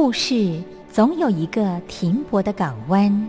[0.00, 3.28] 故事总有一个停泊的港湾。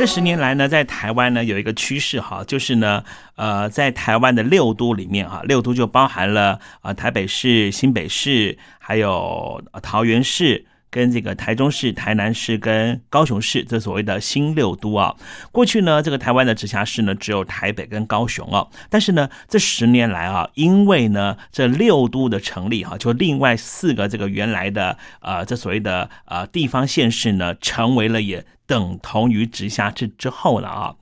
[0.00, 3.04] 这十年来呢，在台湾呢有一个趋势哈，就是呢，
[3.36, 10.64] 呃，在台湾的六都里面哈，六都就包含了啊台北市、新北市，还有桃园市。
[10.90, 15.14] 跟这个台中市、台南市跟高雄市，这所谓的新六都啊，
[15.52, 30.94] 过去呢，这个台湾的直辖市呢只有台北跟高雄啊，但是呢，这十年来啊，因为呢这六都的成立哈，就另外四个这个原来的呃这所谓的呃地方县市呢，成为了也等同于直辖市之后了啊。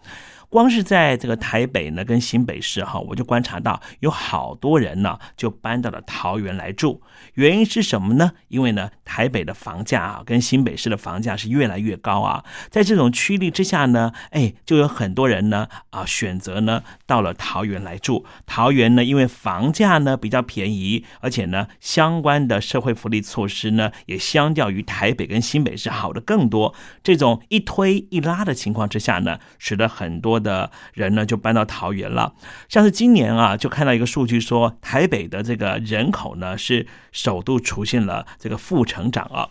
[0.50, 7.02] 光是在这个台北呢，跟新北市哈，我就观察到有好多人呢，就搬到了桃园来住。
[7.34, 8.32] 原因是什么呢？
[8.48, 12.42] 因为呢，台北的房价啊，跟新北市的房价是越来越高啊。
[12.70, 18.24] 在这种趋力之下呢，哎，就有很多人呢啊，选择呢到了桃园来住。
[18.46, 26.74] 桃园呢，因为房价呢比较便宜，而且呢，相关的社会福利措施呢，也相较于台北跟新北市好的更多。
[27.02, 30.37] 这种一推一拉的情况之下呢，使得很多。
[30.38, 32.34] 的人呢，就搬到桃园了。
[32.68, 39.48] 像是今年啊，就看到一个数据说，台北的这个人口呢，是首度出现了这个负成长啊。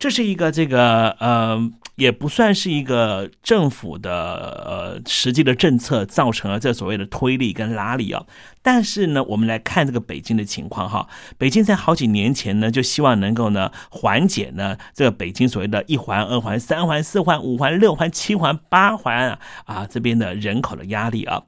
[0.00, 8.24] 这是一个这个呃，也不算是一个政府的呃实际的政策造成了这所谓的推力跟拉力啊。
[8.62, 11.06] 但是呢，我们来看这个北京的情况哈。
[11.36, 21.42] 北京在好几年前呢，就希望能够呢缓解呢这个北京所谓的一环、二环、三环、四环、五环、六环、七环、八环啊这边的人口的压力啊。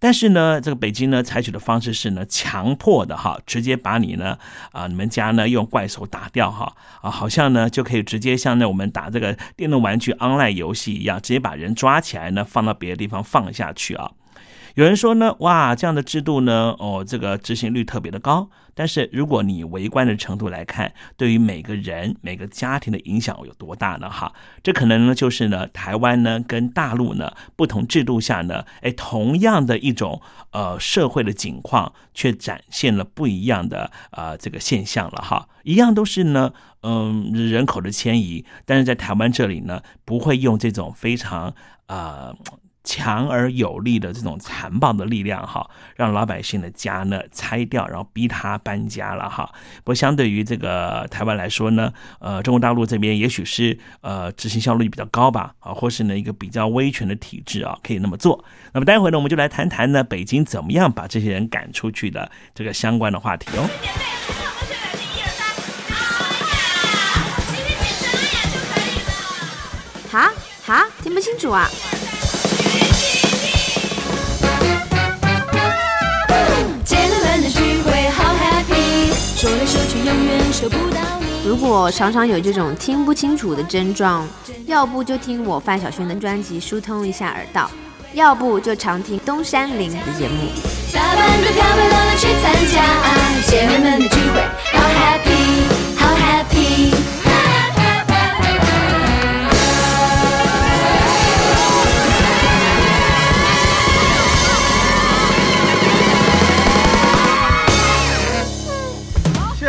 [0.00, 4.36] 但是呢，这个北京呢采取的方式是呢，强迫的哈，直接把你呢
[4.72, 14.10] 啊，你们家呢用怪兽打掉哈啊，好像呢就可以直接像那我们打这个电动玩具 online 游戏一样，直接把人抓起来呢放到别的地方放下去啊。
[14.74, 18.48] 有人说呢，哇，这样的制度呢，哦，这个执行率特别的高。
[18.72, 24.08] 但是如果你围观的程度来看，对于每个人、每个家庭的影响有多大呢？
[24.08, 24.32] 哈，
[24.62, 30.22] 这可能呢就是呢，台湾呢跟大陆呢不同制度下呢，哎，同样的一种
[30.52, 35.48] 呃社会的景况，却展现了不一样的呃这个现象了哈。
[35.64, 36.52] 一样都是呢，
[36.82, 41.52] 嗯，人口的迁移，但是在台湾这里呢，不会用这种非常
[41.86, 42.32] 啊。
[42.82, 49.50] 强而有力的这种残暴的力量，哈，让老百姓的家呢拆掉，然后逼他搬家了，哈。
[49.84, 58.44] 不过相对于这个台湾来说呢，呃，中国大陆这边也许是呃执行效率比较高吧，啊，或是呢一个比较威权的体制啊，可以那么做。
[58.72, 63.68] 那么待会呢，我们就来谈谈呢，北京怎么样把这些人赶出去的这个相关的话题哦。
[70.10, 70.28] 哈
[70.64, 71.68] 哈，听不清楚啊。
[81.44, 84.28] 如果常常有这种听不清楚的症状，
[84.66, 87.70] 要不就听我范晓萱的专辑疏通一下耳道，
[88.12, 90.48] 要不就常听东山林的节目。
[90.92, 92.84] 打扮的漂漂亮亮去参加
[93.46, 94.40] 姐妹们的聚会，
[94.72, 95.28] 好 happy，
[95.96, 96.59] 好 happy。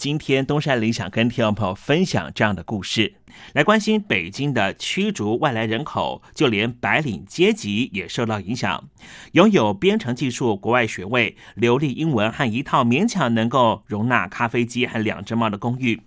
[0.00, 3.16] 今天东山林想跟听众朋友分享这样的故事，
[3.52, 8.88] 来关心北京的驱逐外来人口，就连白领阶级也受到影响。
[9.32, 16.00] 拥有编程技术国外学位、流利英文和一套勉强能够容纳咖啡机和两只猫的公寓。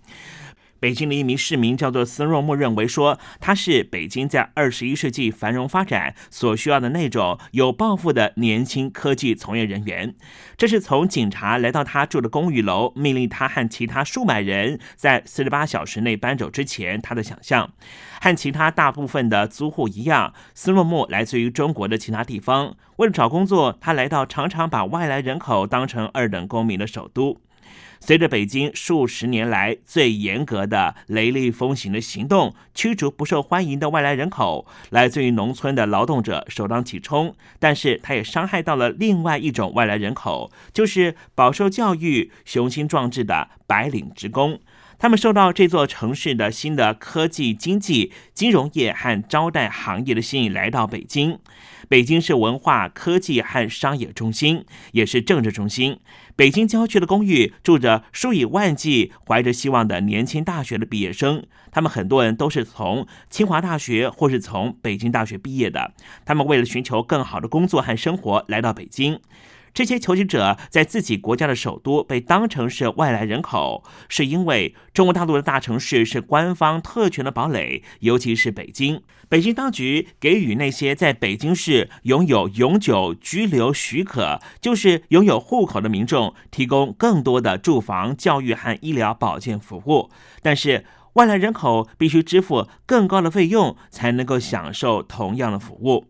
[0.84, 10.14] 北京的一名市民叫做孙若木，认为说他是北京在二十一世纪繁荣发展所需要的那种有抱负的年轻科技从业人员。
[10.58, 17.72] 这是从警察来到他住的公寓楼，命令他和其他数百人在四十八小时内搬走之前，他的想象。
[18.20, 22.76] 和其他大部分的租户一样，孙若木来自于中国的其他地方。
[22.96, 27.40] 为了找工作，他来到常常把外来人口当成二等公民的首都。
[28.06, 37.34] 随着北京数十年来最严格的雷厉风行的行动，驱逐不受欢迎的外来人口，来自于农村的劳动者首当其冲。
[37.58, 44.60] 但是，他也伤害到了另外一种外来人口，就是饱受教育、雄心壮志的白领职工。
[44.98, 51.38] 他们受到这座城市的新的科技、经济、金融业和招待行业的吸引，来到北京。
[51.86, 55.98] 北京是文化、科技和商业中心，也是政治中心。
[56.36, 65.92] 北京郊区的公寓住着数以万计怀着希望的年轻大学的毕业生，他们很多人都是从清华大学或是从北京大学毕业的。
[66.24, 69.20] 他们为了寻求更好的工作和生活，来到北京。
[69.74, 79.02] 这些求职者在自己国家的首都被当成是外来人口，是因为中国大陆的大城市是官方特权的堡垒，尤其是北京。
[79.28, 90.08] 北京当局给予那些在北京市拥有永久居留许可，就是拥有户口的民众，提供更多的住房、教育和医疗保健服务。
[90.40, 96.06] 但是，外来人口必须支付更高的费用，才能够享受同样的服务，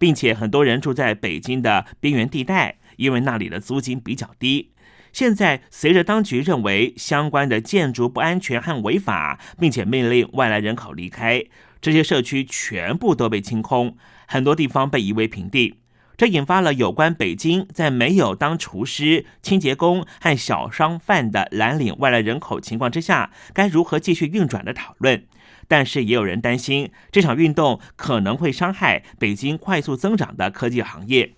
[0.00, 2.78] 并且很多人住在北京的边缘地带。
[2.96, 4.72] 因为那里的租金比较低，
[5.12, 11.44] 现在随着当局认为相关的建筑不安全和违法，并且命令外来人口离开，
[11.80, 15.74] 这些社区全部都被清空，很多地方被夷为平地。
[16.16, 25.26] 这引发了有关北京在没有当厨师、清洁工和小商贩的蓝领外来人口情况之下，该如何继续运转的讨论。
[25.68, 31.34] 但是也有人担心，这场运动可能会伤害北京快速增长的科技行业。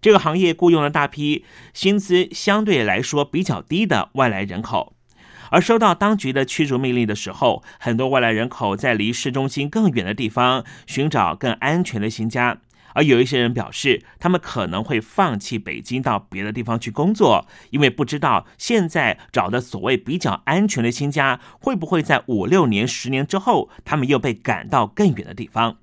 [0.00, 4.94] 这个行业雇佣了大批薪资相对来说比较低的外来人口，
[5.50, 12.58] 而收到当局的驱逐命令的时候，很多外来人口在离市中心更远的地方寻找更安全的新家。
[12.94, 25.78] 而有一些人表示，他们可能会放弃北京，到别的地方去工作，因为不知道现在找的所谓比较安全的新家，会不会在五六年、十年之后，他们又被赶到更远的地方。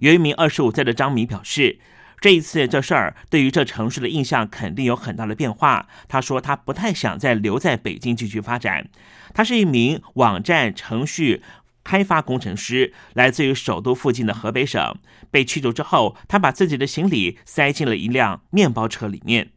[0.00, 1.78] 有一名二十五岁的张明表示。
[2.24, 5.86] 这一次这事儿对于这城市的印象肯定有很大的变化。
[6.08, 8.88] 他说他不太想再留在北京继续发展。
[9.34, 11.42] 他是一名网站程序
[11.84, 14.96] 开发工程师，来自于首都附近的河北省。
[15.30, 19.50] 被驱逐之后，他把自己的行李塞进了一辆面包车里面。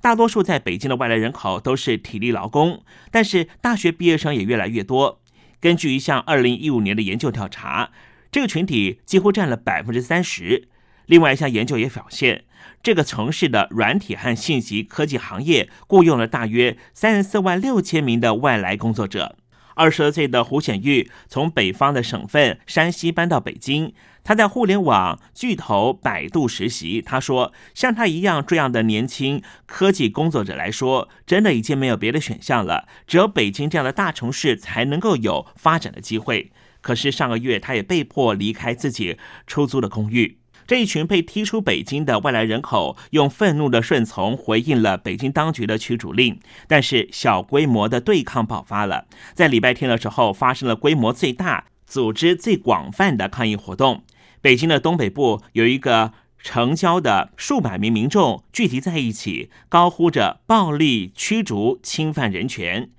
[0.00, 5.20] 大多数在北京的外来人口都是体力劳工，但是大学毕业生也越来越多。
[5.60, 7.90] 根据一项二零一五年的研究调查，
[8.30, 10.68] 这个群体几乎占了百分之三十。
[11.08, 12.44] 另外一项研究也表现，
[12.82, 19.36] 这个城市的软体和信息科技行业雇佣了大约三十四万六千名的外来工作者。
[19.74, 27.00] 二十二岁的胡显玉从北方的省份山西搬到北京，他在互联网巨头百度实习。
[27.00, 40.38] 他说：“像他一样这样的年轻科技工作者来说，真的已经没有别的选项了，只有北京这样的大城市才能够有发展的机会。”可是上个月，他也被迫离开自己出租的公寓。
[40.68, 46.38] 这一群被踢出北京的外来人口，用愤怒的顺从回应了北京当局的驱逐令。
[46.66, 54.04] 但是小规模的对抗爆发了，在礼拜天的时候，发生了规模最大、组织最广泛的抗议活动。
[54.42, 62.90] 北京的东北部有一个城郊的数百名民众聚集在一起，高呼着“暴力驱逐、侵犯人权”。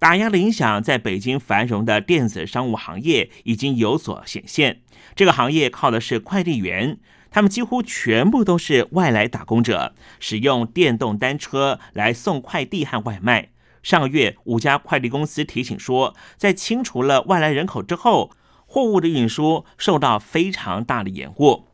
[0.00, 4.80] 打压的影响在北京繁荣的电子商务行业已经有所显现。
[5.14, 6.98] 这个行业靠的是快递员。
[7.30, 13.50] 他们几乎全部都是外来打工者，使用电动单车来送快递和外卖。
[13.82, 18.32] 上个月，五家快递公司提醒说，在清除了外来人口之后，
[18.66, 21.66] 货物的运输受到非常大的延误。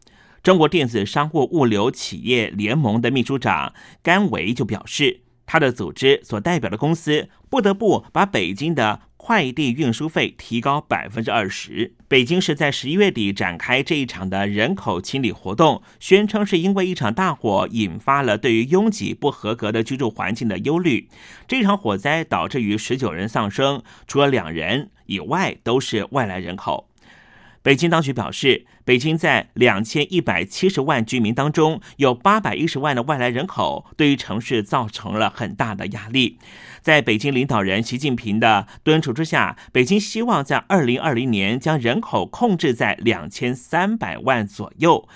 [0.42, 9.00] 中国电子商务物流企业联盟的秘书长甘维就表示，他的组织所代表的公司不得不把北京的。
[9.16, 11.94] 快递运输费提高百分之二十。
[12.14, 21.09] 北京市在十一月底展开这一场的人口清理活动，宣称是因为一场大火引发了对于拥挤不合格的居住环境的忧虑。
[21.49, 26.88] 这场火灾导致于十九人丧生，除了两人以外都是外来人口。
[27.64, 36.38] 北京当局表示，北京在两千一百七十万居民当中，有八百一十万的外来人口，对于城市造成了很大的压力。
[36.83, 45.09] 在北京领导人习近平的敦促之下，北京希望在二零二零年将人口控制在两千三百万左右，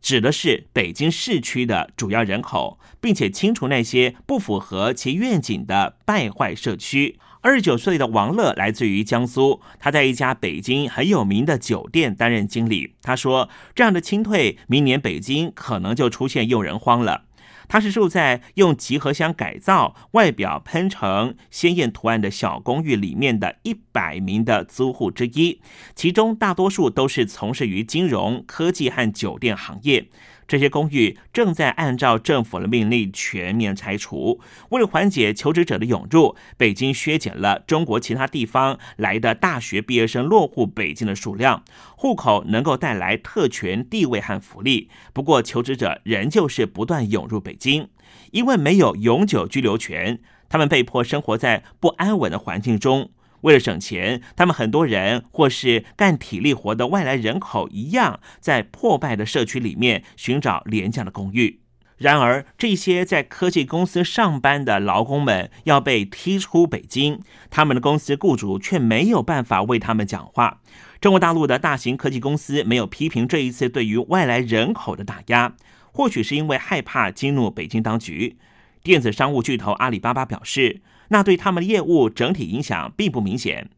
[0.00, 7.20] 指的是北京市区的主要人口，并且清除那些不符合其愿景的败坏社区。
[7.44, 12.94] 二十九岁的王乐来自于江苏，他在一家北京很有名的酒店担任经理。
[13.02, 17.24] 他说：“这样的清退，明年北京可能就出现用人荒了。”
[17.68, 25.60] 他是住在用集合箱改造、外表喷成鲜艳图案的小公寓里面的一百名的租户之一，
[25.96, 30.08] 其中大多数都是从事于金融科技和酒店行业。
[30.52, 34.38] 这些公寓正在按照政府的命令全面拆除。
[34.68, 41.64] 为了缓解求职者的涌入，北京削减了中国其他地方来的大学毕业生落户北京的数量。
[41.96, 47.88] 户口能够带来特权地位和福利，不过求职者仍旧是不断涌入北京，
[48.32, 53.08] 因为没有永久居留权，他们被迫生活在不安稳的环境中。
[53.42, 61.60] 为了省钱，他们很多人或是干体力活的外来人口一样，在破败的社区里面寻找廉价的公寓。
[61.98, 70.60] 然而，这些在科技公司上班的劳工们要被踢出北京，他们的公司雇主却没有办法为他们讲话。
[71.00, 75.54] 中国大陆的大型科技公司没有批评这一次对于外来人口的打压，
[75.92, 78.36] 或许是因为害怕激怒北京当局。
[78.82, 80.80] 电子商务巨头阿里巴巴表示。
[81.12, 83.68] 那对他们的业务整体影响并不明显。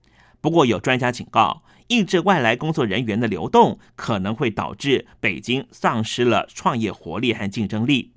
[0.40, 8.12] 不过有专家警告，抑制外来工作人员的流动可能会导致北京丧失了创业活力和竞争力。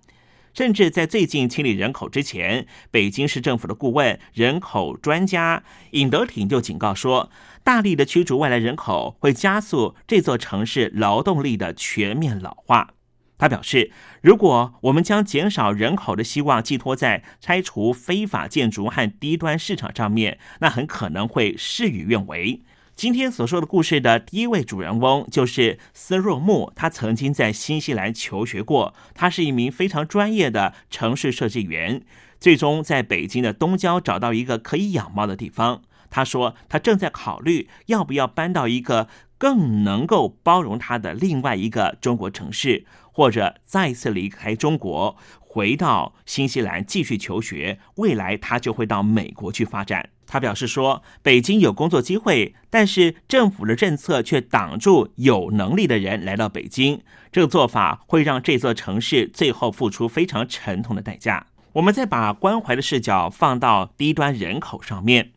[0.53, 7.31] 甚至在最近清理人口之前，北京市政府的顾问、人口专家尹德挺就警告说，
[7.63, 12.93] 大力的驱逐外来人口会加速这座城市劳动力的全面老化。
[13.37, 22.61] 他表示，如果我们将减少人口的希望寄托在拆除非法建筑和低端市场上面，那很可能会事与愿违。
[22.95, 32.01] 今天所说的故事的第一位主人翁就是斯若木，他曾经在新西兰求学过，他是一名非常专业的城市设计员，
[32.39, 35.83] 最终在北京的东郊找到一个可以养猫的地方。
[36.09, 42.85] 他说，他正在考虑要不要搬到一个更能够包容他的另外一个中国城市。
[43.17, 50.09] 或者再次离开中国，回到新西兰继续求学，未来他就会到美国去发展。
[50.27, 57.01] 他表示说，北京有工作机会，但是政府的政策却挡住有能力的人来到北京。
[57.31, 61.47] 这个做法会让这座城市最后付出非常沉痛的代价。
[61.73, 65.31] 我们再把关怀的视角放到低端人口上面，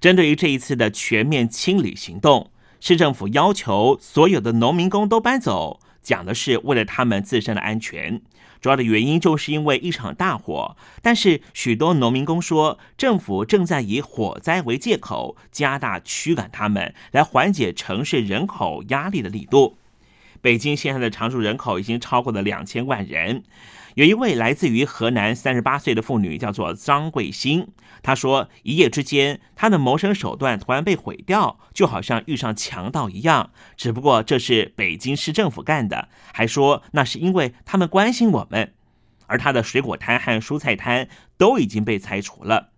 [0.00, 5.78] 针对于这一次的全面清理行动，市政府要求所有的农民工都搬走。
[6.08, 8.22] 讲的是为了他们自身的安全，
[8.62, 10.74] 主要的原因就是因为一场大火。
[11.02, 19.76] 但是许多农民工说，政府正在以火灾为借口，加大驱赶他们，来缓解城市人口压力的力度。
[20.40, 23.42] 北京现在的常住人口已经超过了两千万人。
[23.98, 27.66] 有一位来自于河南三十八岁的妇女，叫做张桂新。
[28.00, 33.50] 她说，一夜之间，她的谋生手段突然被毁掉，就好像遇上强盗一样。
[33.76, 38.72] 只不过这是北京市政府干的，还说那是因为他们关心我们。
[39.26, 42.68] 而她的水果摊和蔬菜摊都已经被拆除了。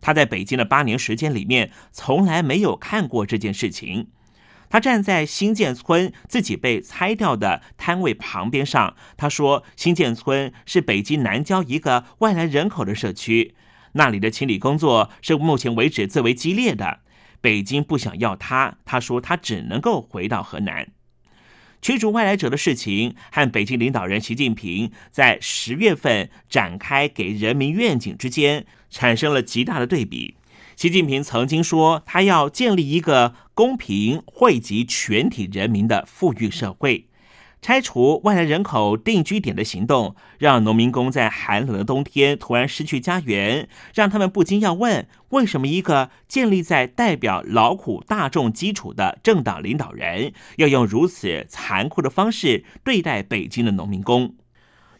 [0.00, 4.06] 她在北京的八年时间里面，从来没有看过这件事情。
[4.72, 13.54] 他站在新建村自己被拆掉的摊位旁边上，他说：“新建村是北京南郊一个外来人口的社区，
[13.92, 17.00] 那里的清理工作是目前为止最为激烈的。
[17.42, 20.88] 北京不想要他，他说他只能够回到河南。
[21.82, 30.36] 驱逐外来者的事情和北京领导人习近平在十月份展开给人民愿景之间产生了极大的对比。”
[30.74, 37.06] 习近平曾经说，他要建立一个公平、惠及全体人民的富裕社会。
[37.60, 54.34] 拆除外来人口定居点的行动，让农民工在寒冷的冬天突然失去家园，让他们不禁要问：为什么一个建立在代表劳苦大众基础的政党领导人，要用如此残酷的方式对待北京的农民工？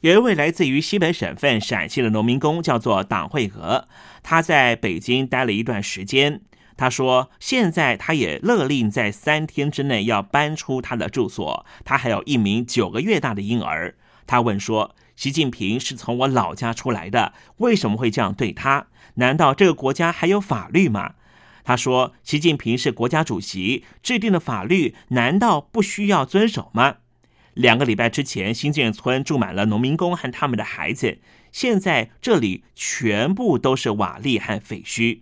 [0.03, 3.87] 有一位来自于西北省份陕西的农民工，叫做党惠娥。
[4.23, 6.41] 他在北京待了一段时间。
[6.77, 11.67] 他说：“现在他也勒令在三天之内要搬出他的住所。
[11.85, 13.95] 他还有一名九个月大的婴儿。”
[14.27, 18.87] 他问说：“习近平是从我老家出来的，为什么会这样对他？
[19.17, 21.15] 难道这个国家还有法律吗？”
[21.63, 26.97] 他说：“习近平是国家主席，制定的法律难道不需要遵守吗？”
[27.55, 31.19] 两个礼拜之前，新建村住满了农民工和他们的孩子。
[31.53, 35.21] 现在这里全部都是瓦砾和废墟。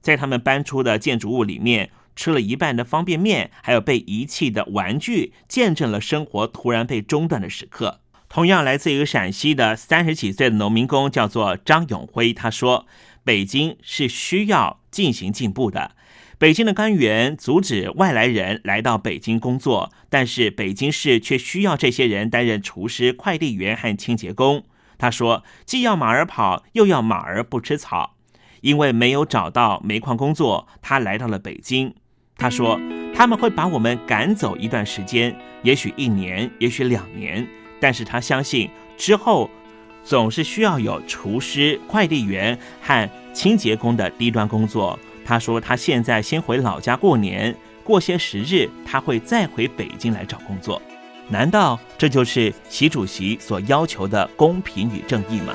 [0.00, 8.00] 在他们搬出的建筑物里面，吃了一半的方便面，还有被遗弃的玩具，见证了生活突然被中断的时刻。
[8.28, 12.86] 同样来自于陕西的三十几岁的农民工叫做张永辉，他说
[13.22, 15.94] ：“北京是需要进行进步的。”
[16.38, 24.64] 北京的官员阻止外来人来到北京工作，但是北京市却需要这些人担任厨师、快递员和清洁工。
[25.02, 28.14] 他说：“既要马儿跑，又要马儿不吃草。”
[28.62, 31.92] 因为没有找到煤矿工作，他来到了北京。
[32.36, 32.80] 他说
[33.12, 37.44] ：“他们会把我们赶走一段时间，也许一年，也许两年，
[37.80, 39.50] 但是他相信之后
[40.04, 50.80] 总是需要有厨师、快递员和清洁工的低端工作。”他说：“他现在先回老家过年，过些时日他会再回北京来找工作。
[51.32, 55.54] 难道这就是习主席所要求的公平与正义吗？”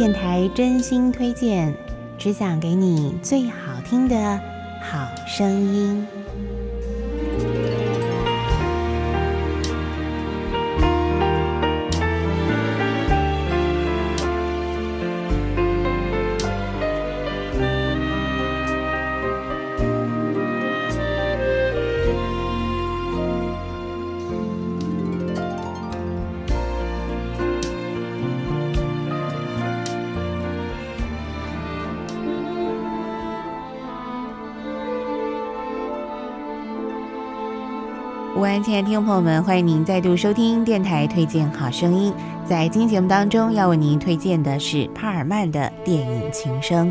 [0.00, 1.74] 电台真心推荐，
[2.16, 4.40] 只想给你最好听的
[4.80, 6.08] 好声音。
[38.50, 42.12] 安，亲爱的听众朋友们，欢迎您再度收听电台推荐好声音。
[42.44, 46.88] 在今天节目当中，要为您推荐的是帕尔曼的电影《情声》。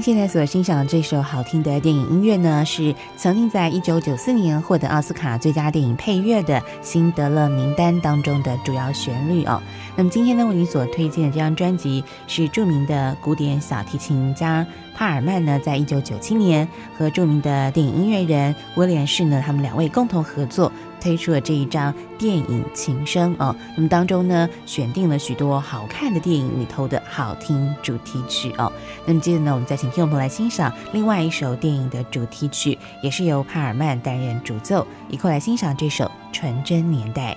[0.00, 9.60] 现在所欣赏的这首好听的电影音乐呢，是曾经在一九九四年获得奥斯卡最佳电影配乐的《辛德勒名单》当中的主要旋律哦。
[9.96, 20.72] 那么今天呢，为您所推荐的这张专辑是著名的古典小提琴家帕尔曼呢，在一九九七年和著名的电影音乐人威廉士呢，他们两位共同合作。
[21.02, 28.70] 推出了这一张电影《琴声》哦，那么当中呢选定了许多好看的电影里头的好听主题曲哦。
[29.06, 37.32] 那么接着呢，我们再请听众朋友来欣赏另外一首电影的主题曲，也是由帕尔曼担任主奏，一块来欣赏这首《纯真年代》。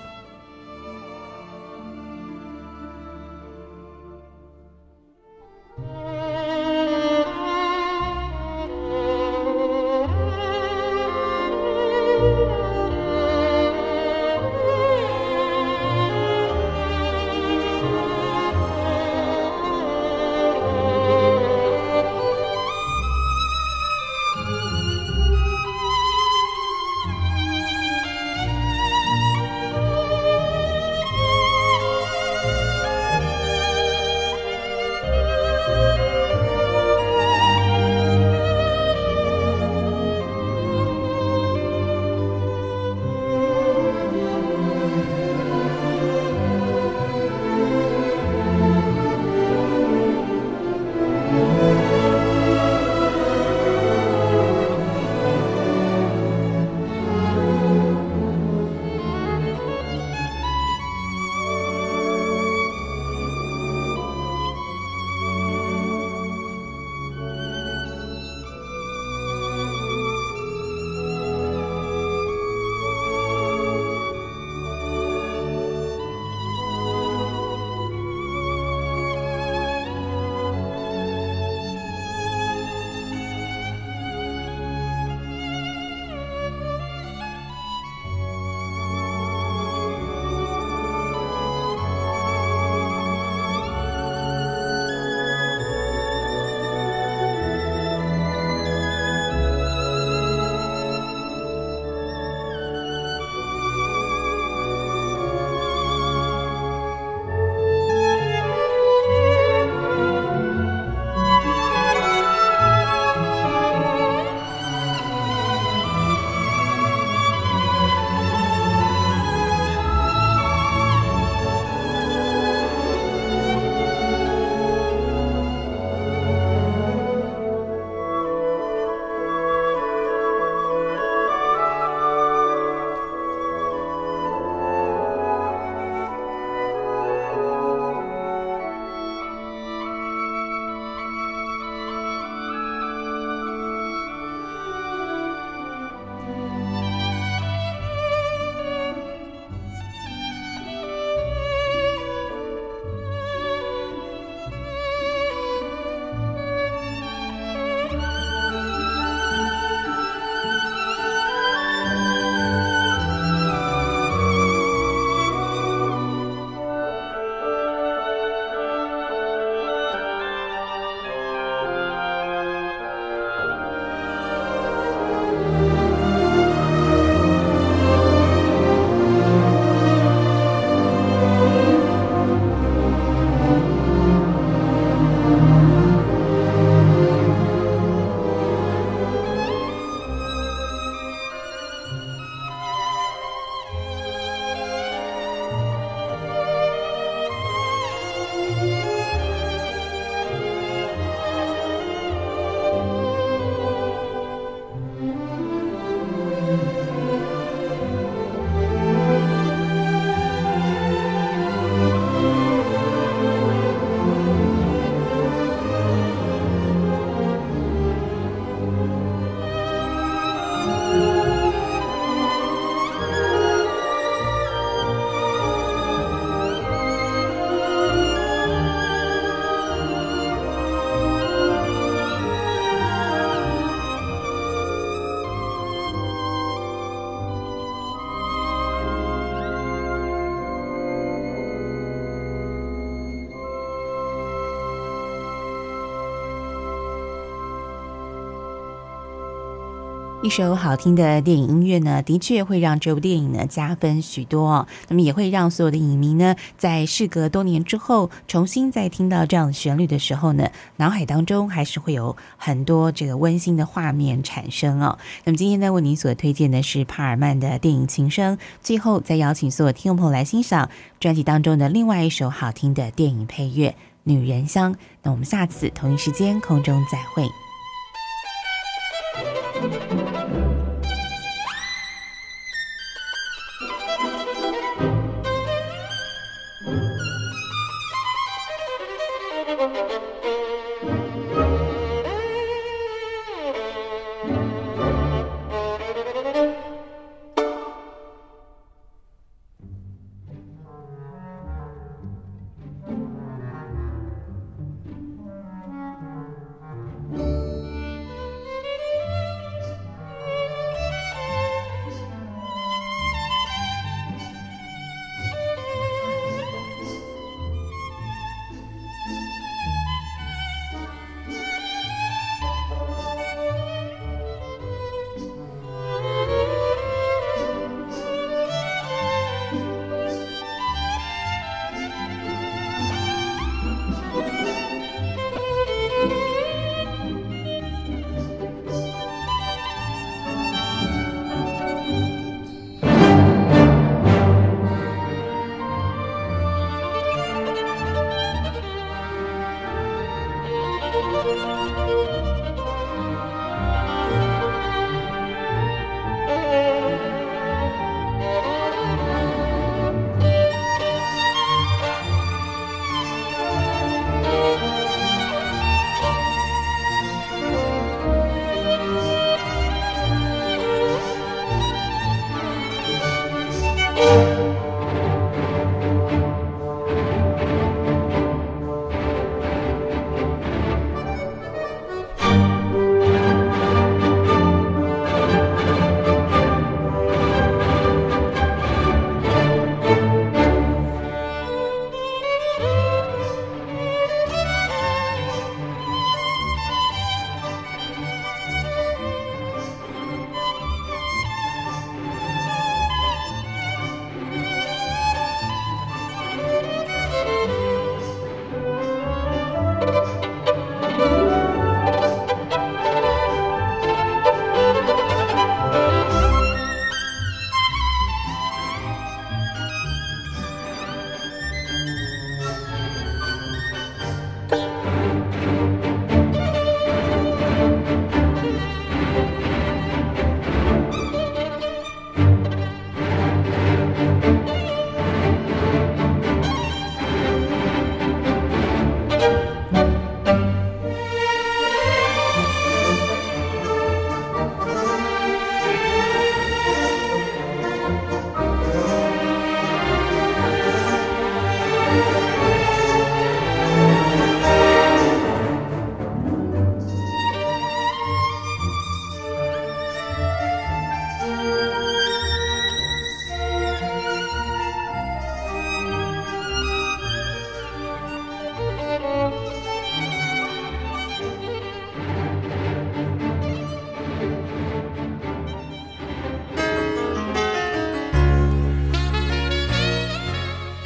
[250.24, 254.68] 一首好听的电影音乐呢，的确会让这部电影呢加分许多哦。
[254.88, 264.98] 那么也会让所有的影迷呢，在事隔多年之后，重新再听到这样的旋律的时候呢，脑海当中还是会有很多这个温馨的画面产生哦。
[265.26, 270.70] 那么今天呢，为您所推荐的是帕尔曼的电影《情声》，最后再邀请所有听众朋友来欣赏
[271.02, 273.72] 专辑当中的另外一首好听的电影配乐
[274.04, 274.74] 《女人香》。
[275.02, 277.28] 那我们下次同一时间空中再会。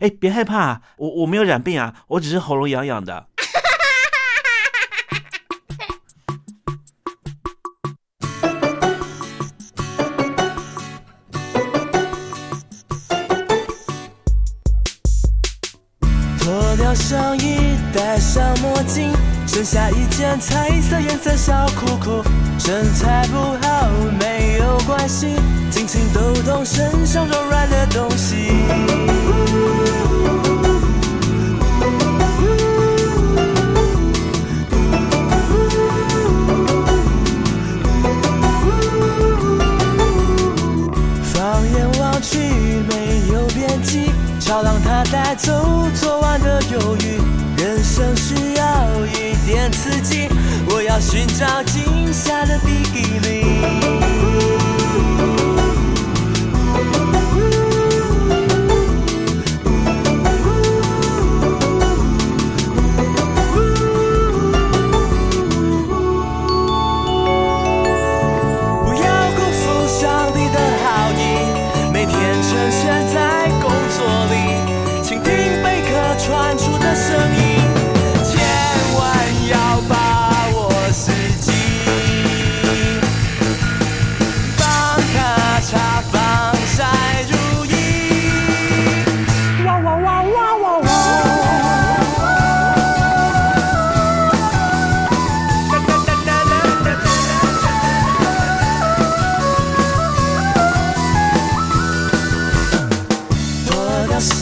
[0.00, 3.26] 哎，别害怕，我我没有染病啊，我只是喉咙痒痒的。
[16.38, 19.12] 脱掉上衣，戴上墨镜，
[19.46, 22.24] 剩下一件彩色颜色小裤裤。
[22.58, 25.34] 身材不好没有关系，
[25.70, 28.50] 尽情抖动身上柔软的东西。
[45.42, 47.18] 走昨晚的忧郁。
[47.62, 50.28] 人生需要一点刺激，
[50.68, 52.79] 我要寻找惊吓的地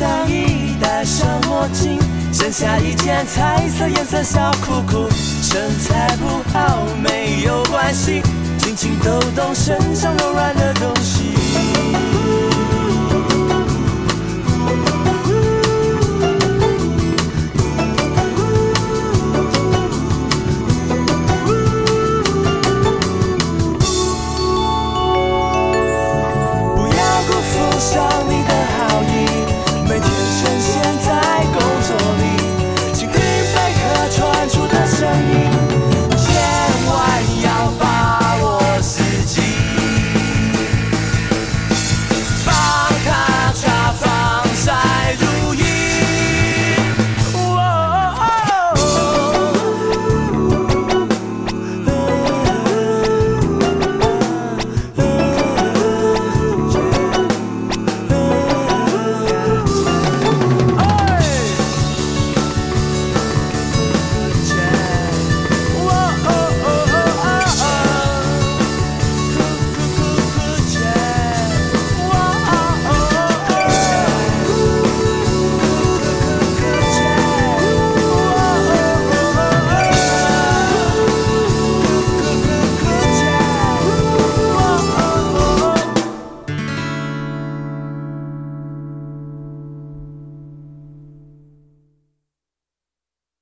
[0.09, 1.99] 上衣，戴上墨镜，
[2.33, 5.07] 剩下一件彩色颜色小裤裤。
[5.43, 8.23] 身材不好没有关系，
[8.59, 11.48] 轻轻抖动身上柔软的东西。